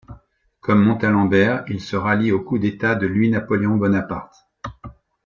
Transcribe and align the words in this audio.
Comme 0.61 0.83
Montalembert, 0.83 1.63
il 1.67 1.79
se 1.79 1.95
rallie 1.95 2.31
au 2.31 2.39
coup 2.43 2.57
d'état 2.57 2.95
de 2.95 3.05
Louis-Napoléon 3.05 3.75
Bonaparte. 3.75 4.47